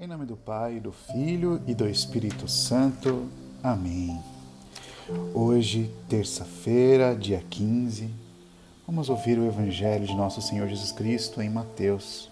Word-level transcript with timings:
Em 0.00 0.06
nome 0.06 0.24
do 0.24 0.36
Pai, 0.36 0.78
do 0.78 0.92
Filho 0.92 1.60
e 1.66 1.74
do 1.74 1.88
Espírito 1.88 2.46
Santo. 2.46 3.26
Amém. 3.60 4.16
Hoje, 5.34 5.90
terça-feira, 6.08 7.16
dia 7.16 7.42
15, 7.50 8.08
vamos 8.86 9.08
ouvir 9.08 9.40
o 9.40 9.44
Evangelho 9.44 10.06
de 10.06 10.14
Nosso 10.14 10.40
Senhor 10.40 10.68
Jesus 10.68 10.92
Cristo 10.92 11.42
em 11.42 11.50
Mateus. 11.50 12.30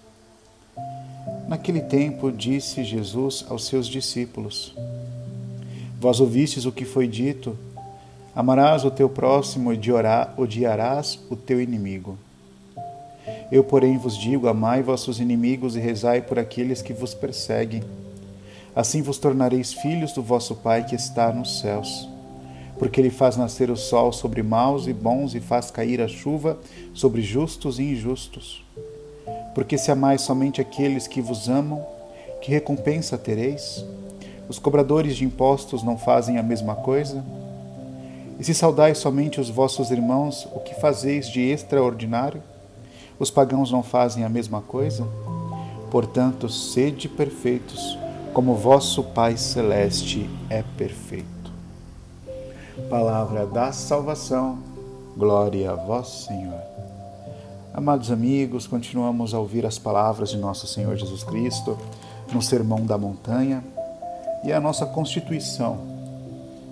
Naquele 1.49 1.81
tempo, 1.81 2.31
disse 2.31 2.85
Jesus 2.85 3.45
aos 3.49 3.67
seus 3.67 3.89
discípulos: 3.89 4.73
Vós 5.99 6.21
ouvistes 6.21 6.67
o 6.67 6.73
que 6.73 6.85
foi 6.85 7.09
dito: 7.09 7.59
Amarás 8.33 8.85
o 8.85 8.93
teu 8.93 9.09
próximo 9.09 9.73
e 9.73 9.81
odiarás 10.37 11.19
o 11.29 11.35
teu 11.35 11.61
inimigo. 11.61 12.17
Eu, 13.51 13.63
porém, 13.63 13.97
vos 13.97 14.17
digo: 14.17 14.49
amai 14.49 14.83
vossos 14.83 15.21
inimigos 15.21 15.77
e 15.77 15.81
rezai 15.81 16.21
por 16.21 16.39
aqueles 16.39 16.83
que 16.83 16.93
vos 16.93 17.15
perseguem. 17.15 17.83
Assim 18.75 19.01
vos 19.01 19.19
tornareis 19.19 19.73
filhos 19.73 20.13
do 20.13 20.23
vosso 20.23 20.55
Pai 20.57 20.85
que 20.85 20.95
está 20.95 21.33
nos 21.33 21.61
céus. 21.61 22.09
Porque 22.79 23.01
ele 23.01 23.09
faz 23.09 23.37
nascer 23.37 23.71
o 23.71 23.77
sol 23.77 24.13
sobre 24.13 24.43
maus 24.43 24.87
e 24.87 24.93
bons 24.93 25.35
e 25.35 25.41
faz 25.41 25.71
cair 25.71 26.01
a 26.03 26.09
chuva 26.09 26.59
sobre 26.93 27.23
justos 27.23 27.79
e 27.79 27.85
injustos. 27.85 28.63
Porque 29.55 29.79
se 29.79 29.91
amais 29.91 30.21
somente 30.21 30.61
aqueles 30.61 31.07
que 31.07 31.23
vos 31.23 31.49
amam, 31.49 31.83
que 32.43 32.51
recompensa 32.51 33.17
tereis? 33.17 33.83
Os 34.47 34.59
cobradores 34.59 35.17
de 35.17 35.25
impostos 35.25 35.83
não 35.83 35.97
fazem 35.97 36.37
a 36.37 36.43
mesma 36.43 36.75
coisa? 36.75 37.25
E 38.39 38.45
se 38.45 38.53
saudais 38.53 38.99
somente 38.99 39.41
os 39.41 39.49
vossos 39.49 39.91
irmãos, 39.91 40.47
o 40.55 40.61
que 40.61 40.75
fazeis 40.75 41.31
de 41.31 41.41
extraordinário? 41.41 42.43
Os 43.19 43.31
pagãos 43.31 43.71
não 43.73 43.83
fazem 43.83 44.25
a 44.25 44.29
mesma 44.29 44.61
coisa? 44.61 45.07
Portanto, 45.91 46.49
sede 46.49 47.09
perfeitos, 47.09 47.99
como 48.35 48.55
vosso 48.55 49.03
Pai 49.03 49.37
Celeste 49.37 50.29
é 50.51 50.63
perfeito. 50.77 51.27
Palavra 52.91 53.47
da 53.47 53.73
salvação, 53.73 54.59
glória 55.17 55.71
a 55.71 55.75
vós, 55.75 56.27
Senhor. 56.27 56.61
Amados 57.73 58.11
amigos, 58.11 58.67
continuamos 58.67 59.33
a 59.33 59.39
ouvir 59.39 59.65
as 59.65 59.79
palavras 59.79 60.31
de 60.31 60.37
nosso 60.37 60.67
Senhor 60.67 60.97
Jesus 60.97 61.25
Cristo 61.25 61.79
no 62.33 62.43
Sermão 62.43 62.85
da 62.85 62.99
Montanha 62.99 63.65
e 64.45 64.53
a 64.53 64.61
nossa 64.61 64.85
constituição 64.85 65.79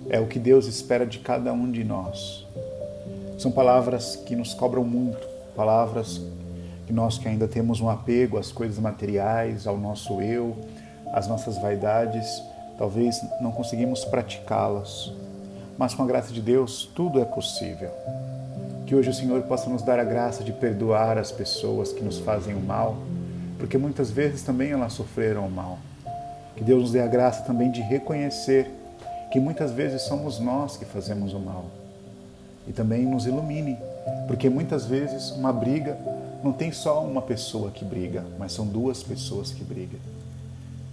é 0.09 0.19
o 0.19 0.27
que 0.27 0.37
Deus 0.37 0.67
espera 0.67 1.05
de 1.05 1.19
cada 1.19 1.51
um 1.51 1.71
de 1.71 1.83
nós. 1.83 2.45
São 3.37 3.51
palavras 3.51 4.15
que 4.15 4.35
nos 4.35 4.53
cobram 4.53 4.83
muito, 4.83 5.34
palavras 5.55 6.21
que 6.85 6.93
nós 6.93 7.17
que 7.17 7.27
ainda 7.27 7.47
temos 7.47 7.81
um 7.81 7.89
apego 7.89 8.37
às 8.37 8.51
coisas 8.51 8.77
materiais, 8.77 9.65
ao 9.65 9.77
nosso 9.77 10.21
eu, 10.21 10.55
às 11.13 11.27
nossas 11.27 11.57
vaidades, 11.57 12.27
talvez 12.77 13.19
não 13.41 13.51
conseguimos 13.51 14.05
praticá-las. 14.05 15.11
Mas 15.77 15.93
com 15.93 16.03
a 16.03 16.05
graça 16.05 16.31
de 16.31 16.41
Deus, 16.41 16.89
tudo 16.95 17.19
é 17.19 17.25
possível. 17.25 17.89
Que 18.85 18.95
hoje 18.95 19.09
o 19.09 19.13
Senhor 19.13 19.41
possa 19.43 19.69
nos 19.69 19.81
dar 19.81 19.99
a 19.99 20.03
graça 20.03 20.43
de 20.43 20.53
perdoar 20.53 21.17
as 21.17 21.31
pessoas 21.31 21.91
que 21.91 22.03
nos 22.03 22.19
fazem 22.19 22.53
o 22.53 22.61
mal, 22.61 22.95
porque 23.57 23.77
muitas 23.77 24.11
vezes 24.11 24.43
também 24.43 24.71
elas 24.71 24.93
sofreram 24.93 25.47
o 25.47 25.51
mal. 25.51 25.79
Que 26.55 26.63
Deus 26.63 26.83
nos 26.83 26.91
dê 26.91 27.01
a 27.01 27.07
graça 27.07 27.43
também 27.43 27.71
de 27.71 27.81
reconhecer 27.81 28.69
que 29.31 29.39
muitas 29.39 29.71
vezes 29.71 30.03
somos 30.03 30.39
nós 30.39 30.77
que 30.77 30.85
fazemos 30.85 31.33
o 31.33 31.39
mal. 31.39 31.65
E 32.67 32.73
também 32.73 33.05
nos 33.05 33.25
ilumine, 33.25 33.77
porque 34.27 34.49
muitas 34.49 34.85
vezes 34.85 35.31
uma 35.31 35.53
briga 35.53 35.97
não 36.43 36.53
tem 36.53 36.71
só 36.71 37.03
uma 37.03 37.21
pessoa 37.21 37.71
que 37.71 37.83
briga, 37.83 38.23
mas 38.37 38.51
são 38.51 38.65
duas 38.67 39.01
pessoas 39.01 39.51
que 39.51 39.63
brigam. 39.63 39.99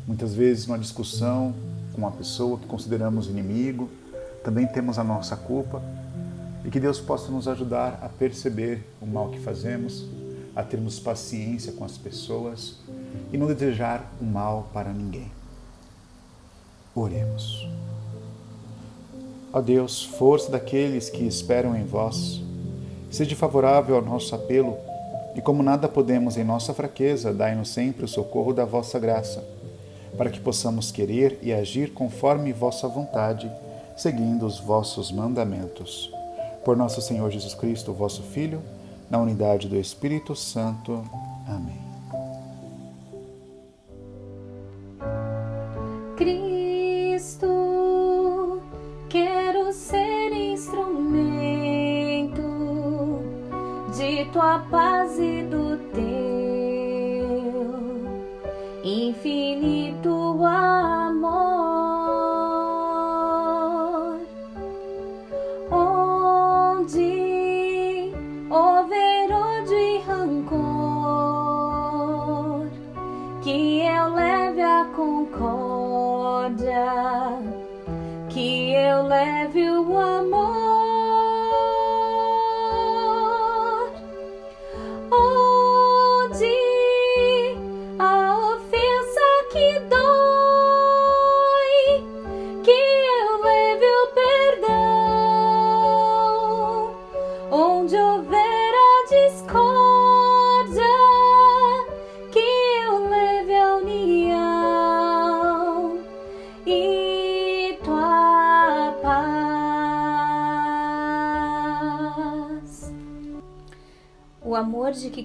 Muitas 0.07 0.35
vezes, 0.35 0.67
numa 0.67 0.79
discussão 0.79 1.55
com 1.93 1.99
uma 1.99 2.11
pessoa 2.11 2.59
que 2.59 2.67
consideramos 2.67 3.27
inimigo, 3.27 3.89
também 4.43 4.67
temos 4.67 4.99
a 4.99 5.05
nossa 5.05 5.37
culpa 5.37 5.83
e 6.65 6.71
que 6.71 6.81
Deus 6.81 7.01
possa 7.01 7.31
nos 7.31 7.47
ajudar 7.49 7.99
a 8.03 8.09
perceber 8.09 8.87
o 9.01 9.07
mal 9.07 9.29
que 9.29 9.39
fazemos, 9.41 10.07
a 10.55 10.63
termos 10.63 10.99
paciência 10.99 11.73
com 11.73 11.85
as 11.85 11.97
pessoas 11.97 12.77
e 13.33 13.39
não 13.39 13.47
desejar 13.47 14.11
o 14.21 14.25
mal 14.25 14.69
para 14.73 14.93
ninguém. 14.93 15.31
Oremos. 16.95 17.67
Ó 19.53 19.61
Deus, 19.61 20.05
força 20.05 20.51
daqueles 20.51 21.11
que 21.11 21.25
esperam 21.25 21.77
em 21.77 21.85
vós, 21.85 22.41
seja 23.11 23.37
favorável 23.37 23.97
ao 23.97 24.03
nosso 24.03 24.35
apelo 24.35 24.77
e 25.35 25.41
como 25.41 25.63
nada 25.63 25.89
podemos 25.89 26.37
em 26.37 26.45
nossa 26.45 26.75
fraqueza, 26.75 27.33
dai-nos 27.33 27.69
sempre 27.69 28.05
o 28.05 28.09
socorro 28.09 28.53
da 28.53 28.65
vossa 28.65 28.99
graça, 28.99 29.45
para 30.17 30.31
que 30.31 30.41
possamos 30.41 30.91
querer 30.91 31.39
e 31.43 31.53
agir 31.53 31.93
conforme 31.93 32.53
vossa 32.53 32.87
vontade, 32.87 33.51
seguindo 33.97 34.47
os 34.47 34.59
vossos 34.59 35.11
mandamentos. 35.11 36.13
Por 36.65 36.77
nosso 36.77 37.01
Senhor 37.01 37.31
Jesus 37.31 37.55
Cristo, 37.55 37.93
vosso 37.93 38.23
Filho, 38.23 38.63
na 39.11 39.19
unidade 39.19 39.69
do 39.69 39.77
Espírito 39.77 40.35
Santo. 40.37 41.03
Amém. 41.47 41.82
De 53.93 54.25
tua 54.33 54.59
paz 54.71 55.19
e 55.19 55.43
do 55.43 55.77
teu 55.93 56.03
infinito 58.83 60.43
amor. 60.45 61.53
Onde 65.71 67.05
houver 68.51 69.31
ódio 69.31 69.79
e 69.79 69.99
rancor, 70.01 71.47
que 73.43 73.83
eu 73.85 74.09
leve 74.15 74.63
a 74.63 74.87
concórdia, 74.97 76.87
que 78.31 78.73
eu 78.73 79.03
leve 79.07 79.71
o 79.71 79.72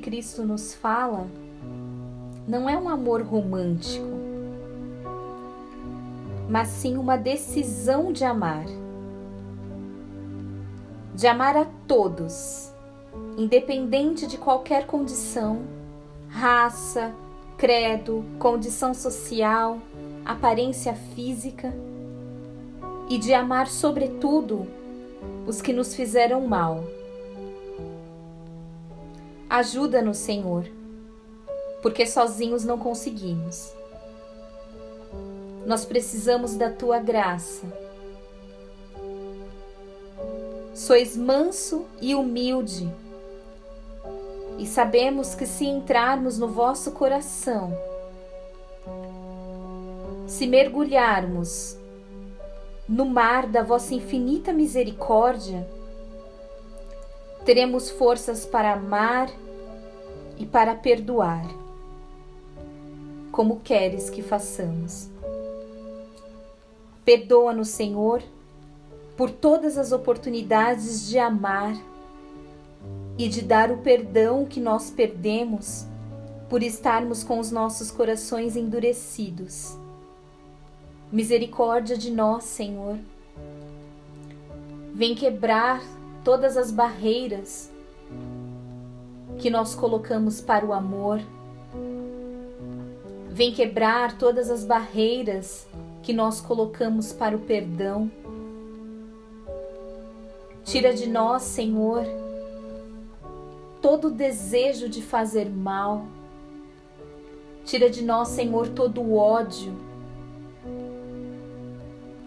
Cristo 0.07 0.41
nos 0.41 0.73
fala 0.73 1.27
não 2.47 2.69
é 2.69 2.77
um 2.77 2.87
amor 2.87 3.21
romântico, 3.23 4.07
mas 6.49 6.69
sim 6.69 6.95
uma 6.95 7.17
decisão 7.17 8.13
de 8.13 8.23
amar. 8.23 8.63
De 11.13 11.27
amar 11.27 11.57
a 11.57 11.65
todos, 11.85 12.71
independente 13.37 14.25
de 14.27 14.37
qualquer 14.37 14.87
condição, 14.87 15.63
raça, 16.29 17.13
credo, 17.57 18.23
condição 18.39 18.93
social, 18.93 19.77
aparência 20.23 20.93
física, 20.93 21.73
e 23.09 23.17
de 23.17 23.33
amar, 23.33 23.67
sobretudo, 23.67 24.65
os 25.45 25.61
que 25.61 25.73
nos 25.73 25.93
fizeram 25.93 26.47
mal 26.47 26.85
Ajuda-nos, 29.49 30.17
Senhor, 30.17 30.65
porque 31.81 32.05
sozinhos 32.05 32.65
não 32.65 32.77
conseguimos. 32.77 33.73
Nós 35.65 35.85
precisamos 35.85 36.55
da 36.55 36.69
tua 36.69 36.99
graça. 36.99 37.65
Sois 40.73 41.15
manso 41.15 41.85
e 42.01 42.13
humilde, 42.13 42.93
e 44.59 44.65
sabemos 44.65 45.33
que 45.33 45.45
se 45.45 45.65
entrarmos 45.65 46.37
no 46.37 46.49
vosso 46.49 46.91
coração, 46.91 47.71
se 50.27 50.45
mergulharmos 50.45 51.77
no 52.87 53.05
mar 53.05 53.47
da 53.47 53.63
vossa 53.63 53.93
infinita 53.93 54.51
misericórdia, 54.51 55.67
teremos 57.47 57.89
forças 57.89 58.45
para 58.45 58.73
amar 58.73 59.31
e 60.37 60.45
para 60.45 60.75
perdoar. 60.75 61.47
como 63.31 63.59
queres 63.59 64.09
que 64.09 64.23
façamos. 64.23 65.07
Perdoa-nos, 67.05 67.69
Senhor, 67.69 68.23
por 69.15 69.29
todas 69.29 69.77
as 69.77 69.91
oportunidades 69.91 71.07
de 71.07 71.19
amar 71.19 71.77
e 73.15 73.29
de 73.29 73.43
dar 73.43 73.71
o 73.71 73.77
perdão 73.77 74.43
que 74.43 74.59
nós 74.59 74.89
perdemos 74.89 75.85
por 76.49 76.63
estarmos 76.63 77.23
com 77.23 77.37
os 77.39 77.51
nossos 77.51 77.91
corações 77.91 78.55
endurecidos. 78.55 79.77
Misericórdia 81.11 81.95
de 81.95 82.09
nós, 82.09 82.43
Senhor. 82.43 82.97
Vem 84.95 85.13
quebrar 85.13 85.83
todas 86.27 86.57
as 86.57 86.71
barreiras 86.71 87.71
que 89.39 89.49
nós 89.49 89.73
colocamos 89.73 90.41
para 90.41 90.65
o 90.65 90.73
amor. 90.73 91.21
Vem 93.29 93.53
quebrar 93.53 94.17
todas 94.17 94.49
as 94.49 94.65
barreiras 94.65 95.65
que 96.03 96.11
nós 96.11 96.41
colocamos 96.41 97.13
para 97.13 97.33
o 97.33 97.39
perdão. 97.39 98.11
Tira 100.65 100.93
de 100.93 101.07
nós, 101.07 101.43
Senhor, 101.43 102.03
todo 103.81 104.11
desejo 104.11 104.89
de 104.89 105.01
fazer 105.01 105.49
mal. 105.49 106.07
Tira 107.63 107.89
de 107.89 108.03
nós, 108.03 108.27
Senhor, 108.27 108.67
todo 108.67 108.99
o 108.99 109.15
ódio, 109.15 109.73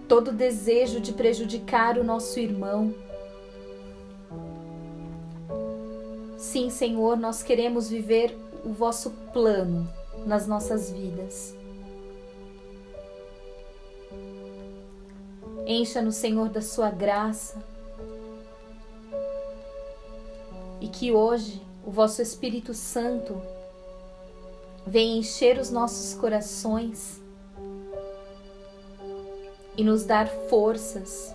todo 0.08 0.32
desejo 0.32 1.00
de 1.00 1.12
prejudicar 1.12 1.99
o 1.99 2.02
nosso 2.02 2.41
irmão. 2.41 2.94
Sim, 6.50 6.69
Senhor, 6.69 7.17
nós 7.17 7.44
queremos 7.44 7.88
viver 7.88 8.37
o 8.64 8.73
vosso 8.73 9.12
plano 9.32 9.88
nas 10.26 10.49
nossas 10.49 10.91
vidas. 10.91 11.55
Encha-nos, 15.64 16.17
Senhor, 16.17 16.49
da 16.49 16.61
sua 16.61 16.91
graça. 16.91 17.62
E 20.81 20.88
que 20.88 21.12
hoje 21.12 21.62
o 21.87 21.93
vosso 21.93 22.20
Espírito 22.20 22.75
Santo 22.75 23.41
venha 24.85 25.20
encher 25.20 25.56
os 25.56 25.70
nossos 25.70 26.14
corações 26.14 27.23
e 29.76 29.85
nos 29.85 30.02
dar 30.05 30.26
forças 30.49 31.32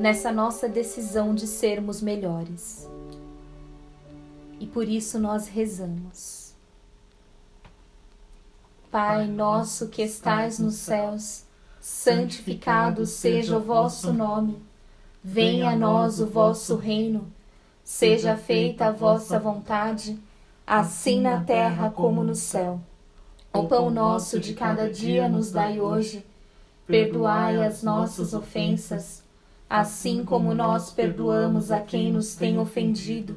nessa 0.00 0.32
nossa 0.32 0.66
decisão 0.66 1.34
de 1.34 1.46
sermos 1.46 2.00
melhores. 2.00 2.90
E 4.62 4.66
por 4.68 4.88
isso 4.88 5.18
nós 5.18 5.48
rezamos. 5.48 6.54
Pai 8.92 9.26
nosso 9.26 9.88
que 9.88 10.02
estais 10.02 10.60
nos 10.60 10.76
céus, 10.76 11.42
santificado 11.80 13.04
seja 13.04 13.56
o 13.56 13.60
vosso 13.60 14.12
nome. 14.12 14.62
Venha 15.20 15.70
a 15.70 15.76
nós 15.76 16.20
o 16.20 16.28
vosso 16.28 16.76
reino. 16.76 17.26
Seja 17.82 18.36
feita 18.36 18.86
a 18.86 18.92
vossa 18.92 19.36
vontade, 19.36 20.16
assim 20.64 21.20
na 21.20 21.42
terra 21.42 21.90
como 21.90 22.22
no 22.22 22.36
céu. 22.36 22.80
O 23.52 23.64
pão 23.64 23.90
nosso 23.90 24.38
de 24.38 24.54
cada 24.54 24.88
dia 24.88 25.28
nos 25.28 25.50
dai 25.50 25.80
hoje. 25.80 26.24
Perdoai 26.86 27.66
as 27.66 27.82
nossas 27.82 28.32
ofensas, 28.32 29.24
assim 29.68 30.24
como 30.24 30.54
nós 30.54 30.92
perdoamos 30.92 31.72
a 31.72 31.80
quem 31.80 32.12
nos 32.12 32.36
tem 32.36 32.60
ofendido. 32.60 33.36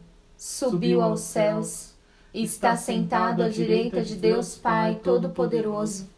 subiu 0.43 1.03
aos 1.03 1.19
céus, 1.19 1.93
está 2.33 2.75
sentado 2.75 3.43
à 3.43 3.49
direita 3.49 4.01
de 4.01 4.15
Deus 4.15 4.55
Pai 4.55 4.95
Todo-Poderoso 4.95 6.09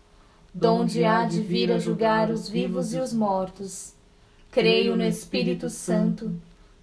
donde 0.54 1.04
há 1.04 1.26
de 1.26 1.42
vir 1.42 1.72
a 1.72 1.80
julgar 1.80 2.30
os 2.30 2.48
vivos 2.48 2.94
e 2.94 3.00
os 3.00 3.12
mortos. 3.12 3.96
Creio 4.52 4.96
no 4.96 5.04
Espírito 5.04 5.70
Santo, 5.70 6.32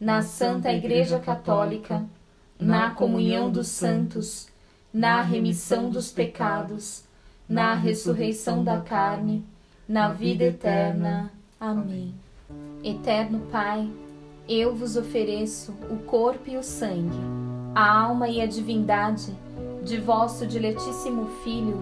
na 0.00 0.22
Santa 0.22 0.72
Igreja 0.72 1.20
Católica, 1.20 2.04
na 2.58 2.90
comunhão 2.90 3.50
dos 3.50 3.68
santos, 3.68 4.48
na 4.92 5.22
remissão 5.22 5.88
dos 5.88 6.10
pecados, 6.10 7.04
na 7.48 7.74
ressurreição 7.74 8.64
da 8.64 8.80
carne, 8.80 9.44
na 9.88 10.08
vida 10.08 10.44
eterna. 10.44 11.30
Amém. 11.60 12.12
Eterno 12.82 13.40
Pai, 13.52 13.88
eu 14.52 14.74
vos 14.74 14.96
ofereço 14.96 15.72
o 15.88 15.96
corpo 15.98 16.50
e 16.50 16.56
o 16.56 16.62
sangue, 16.62 17.16
a 17.72 18.02
alma 18.02 18.28
e 18.28 18.40
a 18.40 18.46
divindade 18.46 19.32
de 19.84 19.96
vosso 20.00 20.44
diletíssimo 20.44 21.26
Filho, 21.44 21.76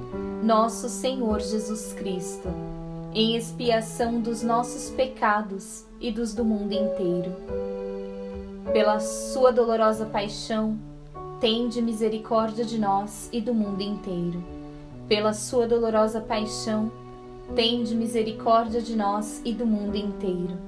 nosso 0.45 0.87
Senhor 0.87 1.41
Jesus 1.41 1.95
Cristo, 1.95 2.47
em 3.15 3.37
expiação 3.37 4.21
dos 4.21 4.43
nossos 4.43 4.91
pecados 4.91 5.87
e 5.99 6.13
dos 6.13 6.35
do 6.35 6.45
mundo 6.45 6.75
inteiro. 6.75 7.35
Pela 8.71 9.01
sua 9.01 9.51
dolorosa 9.51 10.05
paixão, 10.05 10.79
tende 11.41 11.81
misericórdia 11.81 12.67
de 12.67 12.77
nós 12.79 13.31
e 13.33 13.41
do 13.41 13.55
mundo 13.55 13.81
inteiro. 13.81 14.45
Pela 15.09 15.33
sua 15.33 15.67
dolorosa 15.67 16.21
paixão, 16.21 16.93
tende 17.55 17.95
misericórdia 17.95 18.83
de 18.83 18.95
nós 18.95 19.41
e 19.43 19.55
do 19.55 19.65
mundo 19.65 19.97
inteiro. 19.97 20.68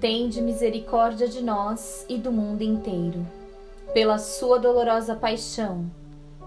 tende 0.00 0.42
misericórdia 0.42 1.26
de 1.26 1.42
nós 1.42 2.04
e 2.08 2.18
do 2.18 2.30
mundo 2.30 2.60
inteiro. 2.60 3.26
Pela 3.94 4.18
sua 4.18 4.58
dolorosa 4.58 5.14
paixão, 5.14 5.90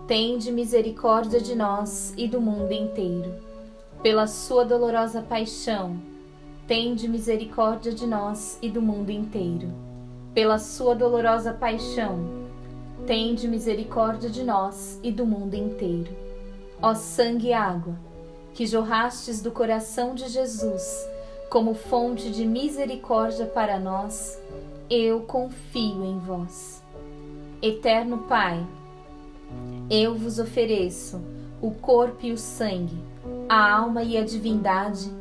tende 0.07 0.51
misericórdia 0.51 1.41
de 1.41 1.55
nós 1.55 2.13
e 2.15 2.27
do 2.27 2.39
mundo 2.39 2.71
inteiro. 2.71 3.33
Pela 4.03 4.27
sua 4.27 4.63
dolorosa 4.63 5.21
paixão, 5.21 5.99
tende 6.67 7.07
misericórdia 7.07 7.91
de 7.91 8.05
nós 8.05 8.59
e 8.61 8.69
do 8.69 8.83
mundo 8.83 9.09
inteiro. 9.09 9.73
Pela 10.31 10.59
sua 10.59 10.93
dolorosa 10.93 11.51
paixão, 11.51 12.19
tende 13.07 13.47
misericórdia 13.47 14.29
de 14.29 14.43
nós 14.43 14.99
e 15.01 15.11
do 15.11 15.25
mundo 15.25 15.55
inteiro. 15.55 16.15
Ó 16.79 16.93
sangue 16.93 17.47
e 17.47 17.53
água, 17.53 17.95
que 18.53 18.67
jorrastes 18.67 19.41
do 19.41 19.49
coração 19.49 20.13
de 20.13 20.27
Jesus 20.27 21.07
como 21.49 21.73
fonte 21.73 22.29
de 22.29 22.45
misericórdia 22.45 23.45
para 23.47 23.79
nós, 23.79 24.39
eu 24.89 25.21
confio 25.21 26.05
em 26.05 26.19
vós. 26.19 26.83
Eterno 27.61 28.19
Pai, 28.19 28.65
eu 29.89 30.13
vos 30.15 30.37
ofereço 30.37 31.19
o 31.59 31.71
corpo 31.71 32.25
e 32.25 32.31
o 32.31 32.37
sangue, 32.37 33.03
a 33.49 33.73
alma 33.73 34.03
e 34.03 34.15
a 34.15 34.23
divindade 34.23 35.11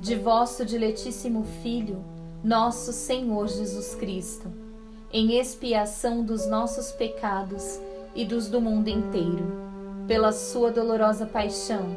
de 0.00 0.16
vosso 0.16 0.66
diletíssimo 0.66 1.44
Filho, 1.62 2.04
nosso 2.42 2.92
Senhor 2.92 3.48
Jesus 3.48 3.94
Cristo, 3.94 4.52
em 5.12 5.38
expiação 5.38 6.24
dos 6.24 6.46
nossos 6.46 6.90
pecados 6.92 7.80
e 8.14 8.24
dos 8.24 8.48
do 8.48 8.60
mundo 8.60 8.88
inteiro, 8.88 9.46
pela 10.06 10.32
sua 10.32 10.70
dolorosa 10.70 11.26
paixão. 11.26 11.96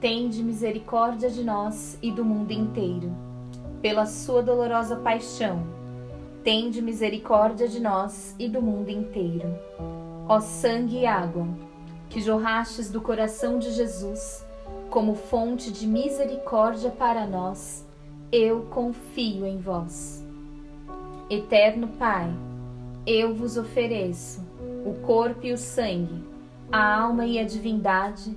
tende 0.00 0.42
misericórdia 0.42 1.30
de 1.30 1.42
nós 1.42 1.98
e 2.02 2.12
do 2.12 2.24
mundo 2.24 2.52
inteiro. 2.52 3.10
Pela 3.80 4.04
sua 4.04 4.42
dolorosa 4.42 4.96
paixão, 4.96 5.66
tende 6.44 6.82
misericórdia 6.82 7.66
de 7.66 7.80
nós 7.80 8.34
e 8.38 8.48
do 8.48 8.60
mundo 8.60 8.90
inteiro. 8.90 9.48
Ó 10.28 10.38
sangue 10.40 10.98
e 10.98 11.06
água, 11.06 11.46
que 12.10 12.20
jorrastes 12.20 12.90
do 12.90 13.00
coração 13.00 13.58
de 13.58 13.70
Jesus, 13.70 14.44
como 14.90 15.14
fonte 15.14 15.72
de 15.72 15.86
misericórdia 15.86 16.90
para 16.90 17.26
nós, 17.26 17.86
eu 18.30 18.62
confio 18.70 19.46
em 19.46 19.58
vós. 19.58 20.24
Eterno 21.30 21.88
Pai, 21.98 22.30
eu 23.06 23.34
vos 23.34 23.56
ofereço 23.56 24.44
o 24.84 24.94
corpo 25.06 25.46
e 25.46 25.52
o 25.52 25.58
sangue, 25.58 26.22
a 26.70 27.00
alma 27.00 27.24
e 27.24 27.38
a 27.38 27.44
divindade 27.44 28.36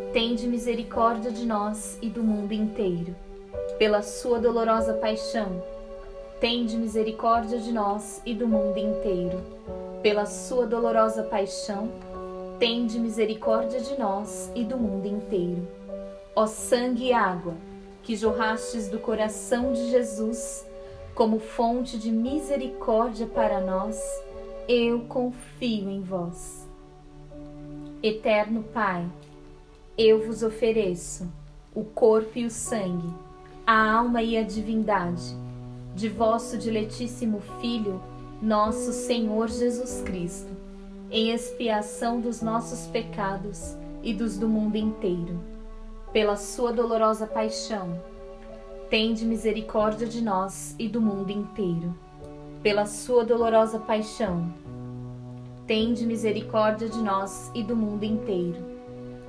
tende 0.13 0.47
misericórdia 0.47 1.31
de 1.31 1.45
nós 1.45 1.97
e 2.01 2.09
do 2.09 2.23
mundo 2.23 2.53
inteiro. 2.53 3.15
Pela 3.77 4.01
sua 4.01 4.39
dolorosa 4.39 4.93
paixão, 4.93 5.63
tende 6.39 6.77
misericórdia 6.77 7.59
de 7.59 7.71
nós 7.71 8.21
e 8.25 8.33
do 8.33 8.47
mundo 8.47 8.77
inteiro 8.77 9.39
pela 10.01 10.25
sua 10.25 10.65
dolorosa 10.65 11.23
paixão, 11.23 11.89
tende 12.57 12.99
misericórdia 12.99 13.79
de 13.79 13.97
nós 13.99 14.51
e 14.55 14.63
do 14.63 14.77
mundo 14.77 15.05
inteiro. 15.05 15.67
Ó 16.35 16.47
sangue 16.47 17.05
e 17.05 17.13
água, 17.13 17.53
que 18.01 18.15
jorrastes 18.15 18.87
do 18.89 18.99
coração 18.99 19.73
de 19.73 19.91
Jesus 19.91 20.65
como 21.13 21.39
fonte 21.39 21.99
de 21.99 22.11
misericórdia 22.11 23.27
para 23.27 23.61
nós, 23.61 23.99
eu 24.67 25.01
confio 25.01 25.89
em 25.89 26.01
vós. 26.01 26.67
Eterno 28.01 28.63
Pai, 28.63 29.05
eu 29.97 30.25
vos 30.25 30.41
ofereço 30.41 31.31
o 31.75 31.83
corpo 31.83 32.39
e 32.39 32.45
o 32.45 32.49
sangue, 32.49 33.13
a 33.65 33.91
alma 33.93 34.21
e 34.23 34.37
a 34.37 34.43
divindade 34.43 35.35
de 35.93 36.07
vosso 36.07 36.57
diletíssimo 36.57 37.41
Filho, 37.59 38.01
nosso 38.41 38.93
Senhor 38.93 39.49
Jesus 39.49 40.01
Cristo, 40.05 40.49
em 41.09 41.31
expiação 41.31 42.21
dos 42.21 42.41
nossos 42.41 42.87
pecados 42.87 43.75
e 44.01 44.13
dos 44.13 44.37
do 44.37 44.47
mundo 44.47 44.77
inteiro. 44.77 45.39
Pela 46.13 46.35
sua 46.35 46.71
dolorosa 46.71 47.27
paixão, 47.27 48.01
tende 48.89 49.25
misericórdia 49.25 50.07
de 50.07 50.21
nós 50.21 50.75
e 50.79 50.87
do 50.87 51.01
mundo 51.01 51.31
inteiro. 51.31 51.93
Pela 52.63 52.85
sua 52.85 53.25
dolorosa 53.25 53.79
paixão, 53.79 54.53
tende 55.67 56.05
misericórdia 56.05 56.87
de 56.89 56.99
nós 56.99 57.51
e 57.53 57.63
do 57.63 57.75
mundo 57.75 58.03
inteiro. 58.03 58.70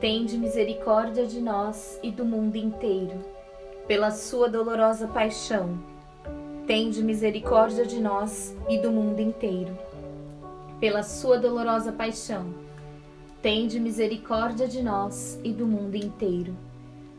tende 0.00 0.38
misericórdia 0.38 1.26
de 1.26 1.40
nós 1.40 2.00
e 2.02 2.10
do 2.10 2.24
mundo 2.24 2.56
inteiro. 2.56 3.22
Pela 3.86 4.10
sua 4.10 4.48
dolorosa 4.48 5.06
paixão, 5.06 5.78
tende 6.66 7.02
misericórdia 7.02 7.84
de 7.84 8.00
nós 8.00 8.56
e 8.68 8.78
do 8.78 8.90
mundo 8.90 9.20
inteiro 9.20 9.76
pela 10.80 11.02
sua 11.02 11.36
dolorosa 11.36 11.92
paixão, 11.92 12.54
tende 13.42 13.78
misericórdia 13.78 14.66
de 14.66 14.82
nós 14.82 15.38
e 15.44 15.52
do 15.52 15.66
mundo 15.66 15.94
inteiro. 15.94 16.56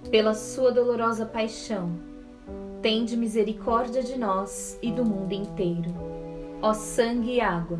Pela 0.09 0.33
sua 0.33 0.71
dolorosa 0.71 1.27
paixão, 1.27 1.91
tende 2.81 3.15
misericórdia 3.15 4.01
de 4.01 4.17
nós 4.17 4.79
e 4.81 4.91
do 4.91 5.05
mundo 5.05 5.33
inteiro. 5.33 5.93
Ó 6.59 6.73
sangue 6.73 7.33
e 7.33 7.39
água, 7.41 7.79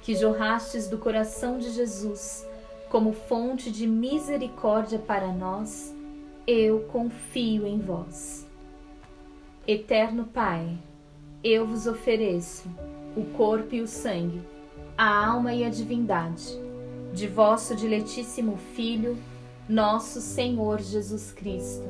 que 0.00 0.14
jorrastes 0.14 0.88
do 0.88 0.96
coração 0.96 1.58
de 1.58 1.70
Jesus 1.72 2.48
como 2.90 3.12
fonte 3.12 3.70
de 3.70 3.86
misericórdia 3.86 4.98
para 4.98 5.32
nós, 5.32 5.94
eu 6.46 6.80
confio 6.92 7.66
em 7.66 7.78
vós. 7.78 8.46
Eterno 9.66 10.24
Pai, 10.24 10.78
eu 11.44 11.66
vos 11.66 11.86
ofereço 11.86 12.68
o 13.16 13.24
corpo 13.36 13.74
e 13.74 13.80
o 13.80 13.86
sangue 13.86 14.40
a 14.98 15.26
alma 15.28 15.54
e 15.54 15.62
a 15.62 15.68
divindade 15.68 16.58
de 17.12 17.28
vosso 17.28 17.76
diletíssimo 17.76 18.56
Filho, 18.74 19.16
nosso 19.68 20.20
Senhor 20.20 20.80
Jesus 20.80 21.30
Cristo, 21.30 21.86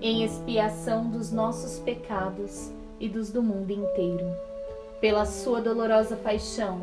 em 0.00 0.24
expiação 0.24 1.08
dos 1.08 1.30
nossos 1.30 1.78
pecados 1.78 2.72
e 2.98 3.08
dos 3.08 3.30
do 3.30 3.44
mundo 3.44 3.70
inteiro. 3.70 4.26
Pela 5.00 5.24
sua 5.24 5.60
dolorosa 5.60 6.16
paixão, 6.16 6.82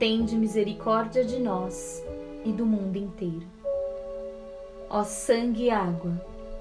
tende 0.00 0.34
misericórdia 0.34 1.22
de 1.22 1.38
nós 1.38 2.02
e 2.42 2.50
do 2.50 2.64
mundo 2.64 2.96
inteiro. 2.96 3.46
Ó 4.88 5.04
sangue 5.04 5.64
e 5.64 5.70
água 5.70 6.18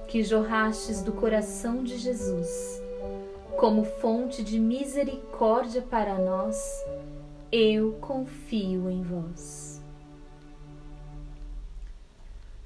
que 0.10 0.22
jorrastes 0.26 1.02
do 1.02 1.14
coração 1.14 1.82
de 1.82 1.98
Jesus, 1.98 2.84
como 3.56 3.86
fonte 3.86 4.44
de 4.44 4.60
misericórdia 4.60 5.82
para 5.82 6.16
nós, 6.16 6.84
eu 7.50 7.94
confio 8.02 8.90
em 8.90 9.04
vós. 9.04 9.82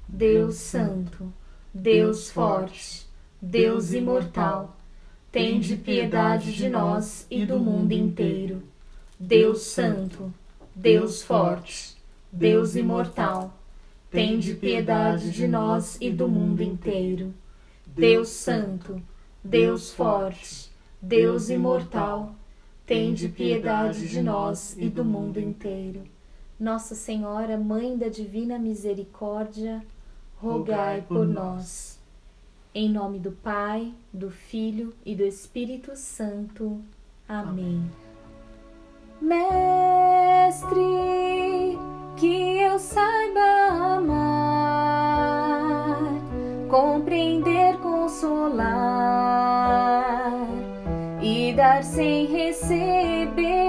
Deus 0.08 0.56
Santo, 0.56 1.32
Deus 1.72 2.30
Forte, 2.30 3.06
Deus 3.40 3.92
imortal, 3.92 4.76
tende 5.30 5.76
piedade 5.76 6.52
de 6.52 6.68
nós 6.68 7.28
e 7.30 7.46
do 7.46 7.60
mundo 7.60 7.92
inteiro. 7.92 8.60
Deus 9.20 9.62
Santo, 9.62 10.34
Deus 10.74 11.22
Forte, 11.22 11.96
Deus 12.32 12.74
imortal, 12.74 13.54
tende 14.10 14.54
piedade 14.54 15.30
de 15.30 15.46
nós 15.46 15.96
e 16.00 16.10
do 16.10 16.26
mundo 16.26 16.62
inteiro. 16.62 17.32
Deus 17.86 18.28
Santo, 18.30 19.00
Deus 19.42 19.92
Forte, 19.92 20.70
Deus 21.00 21.48
imortal, 21.48 22.34
tende 22.84 23.28
piedade 23.28 24.08
de 24.08 24.20
nós 24.20 24.76
e 24.76 24.88
do 24.88 25.04
mundo 25.04 25.38
inteiro. 25.38 26.02
Nossa 26.58 26.96
Senhora, 26.96 27.56
Mãe 27.56 27.96
da 27.96 28.08
Divina 28.08 28.58
Misericórdia, 28.58 29.80
rogai 30.36 31.02
por 31.02 31.26
nós. 31.26 32.00
Em 32.74 32.88
nome 32.90 33.20
do 33.20 33.30
Pai, 33.30 33.94
do 34.12 34.30
Filho 34.30 34.92
e 35.06 35.14
do 35.14 35.22
Espírito 35.22 35.94
Santo. 35.94 36.80
Amém. 37.28 37.88
Mestre, 40.44 41.78
que 42.16 42.58
eu 42.60 42.78
saiba 42.78 43.96
amar, 43.96 45.16
compreender, 46.68 47.78
consolar 47.78 48.74
e 51.22 51.54
dar 51.54 51.82
sem 51.82 52.26
receber. 52.26 53.64